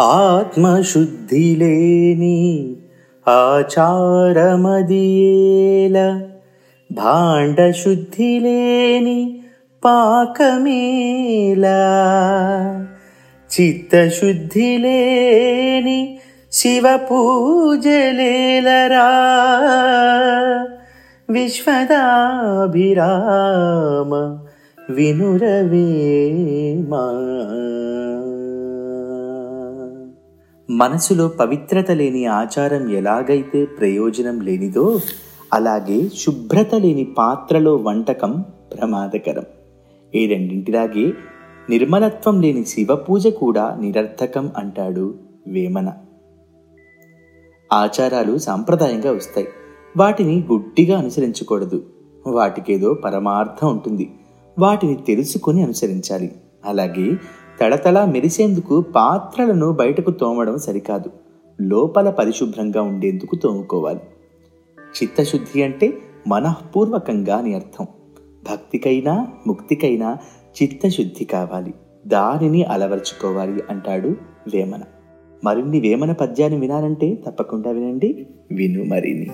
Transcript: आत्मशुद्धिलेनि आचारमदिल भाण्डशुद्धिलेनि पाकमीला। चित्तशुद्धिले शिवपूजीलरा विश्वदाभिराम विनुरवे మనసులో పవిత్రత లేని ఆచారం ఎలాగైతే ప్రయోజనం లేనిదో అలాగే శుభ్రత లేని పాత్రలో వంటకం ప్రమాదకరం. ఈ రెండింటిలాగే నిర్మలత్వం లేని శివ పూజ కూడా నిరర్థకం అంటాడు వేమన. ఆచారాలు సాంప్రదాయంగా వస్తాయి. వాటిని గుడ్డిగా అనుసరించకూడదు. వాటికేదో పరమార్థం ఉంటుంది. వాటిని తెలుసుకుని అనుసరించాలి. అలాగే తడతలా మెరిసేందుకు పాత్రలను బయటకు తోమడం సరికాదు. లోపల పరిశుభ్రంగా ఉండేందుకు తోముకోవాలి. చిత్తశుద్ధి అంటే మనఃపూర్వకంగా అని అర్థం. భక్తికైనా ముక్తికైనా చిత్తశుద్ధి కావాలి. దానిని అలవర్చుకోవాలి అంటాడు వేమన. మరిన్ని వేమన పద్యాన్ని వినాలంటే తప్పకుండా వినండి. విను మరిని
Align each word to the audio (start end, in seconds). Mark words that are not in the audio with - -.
आत्मशुद्धिलेनि 0.00 2.74
आचारमदिल 3.28 5.96
भाण्डशुद्धिलेनि 6.92 9.40
पाकमीला। 9.82 11.80
चित्तशुद्धिले 13.50 14.96
शिवपूजीलरा 16.52 19.08
विश्वदाभिराम 21.30 24.12
विनुरवे 24.94 25.86
మనసులో 30.70 31.28
పవిత్రత 31.28 31.90
లేని 31.90 32.26
ఆచారం 32.26 32.90
ఎలాగైతే 32.90 33.64
ప్రయోజనం 33.64 34.40
లేనిదో 34.40 35.00
అలాగే 35.54 36.08
శుభ్రత 36.08 36.74
లేని 36.74 37.04
పాత్రలో 37.04 37.76
వంటకం 37.76 38.44
ప్రమాదకరం. 38.72 39.42
ఈ 40.14 40.26
రెండింటిలాగే 40.26 41.12
నిర్మలత్వం 41.70 42.40
లేని 42.40 42.64
శివ 42.64 42.96
పూజ 42.96 43.26
కూడా 43.26 43.76
నిరర్థకం 43.80 44.52
అంటాడు 44.56 45.14
వేమన. 45.48 45.92
ఆచారాలు 47.72 48.38
సాంప్రదాయంగా 48.38 49.12
వస్తాయి. 49.12 49.48
వాటిని 49.96 50.44
గుడ్డిగా 50.52 50.98
అనుసరించకూడదు. 50.98 51.86
వాటికేదో 52.26 52.94
పరమార్థం 52.94 53.70
ఉంటుంది. 53.70 54.12
వాటిని 54.58 54.96
తెలుసుకుని 54.96 55.62
అనుసరించాలి. 55.62 56.32
అలాగే 56.64 57.12
తడతలా 57.60 58.04
మెరిసేందుకు 58.04 58.80
పాత్రలను 58.80 59.72
బయటకు 59.72 60.10
తోమడం 60.10 60.58
సరికాదు. 60.58 61.10
లోపల 61.60 62.10
పరిశుభ్రంగా 62.10 62.82
ఉండేందుకు 62.82 63.36
తోముకోవాలి. 63.36 64.00
చిత్తశుద్ధి 65.02 65.62
అంటే 65.62 65.92
మనఃపూర్వకంగా 66.28 67.36
అని 67.36 67.54
అర్థం. 67.54 67.86
భక్తికైనా 68.50 69.28
ముక్తికైనా 69.46 70.18
చిత్తశుద్ధి 70.62 71.24
కావాలి. 71.24 71.74
దానిని 72.06 72.64
అలవర్చుకోవాలి 72.64 73.62
అంటాడు 73.70 74.08
వేమన. 74.54 74.80
మరిన్ని 75.44 75.80
వేమన 75.80 76.12
పద్యాన్ని 76.12 76.60
వినాలంటే 76.60 77.14
తప్పకుండా 77.26 77.70
వినండి. 77.70 78.26
విను 78.52 78.84
మరిని 78.84 79.30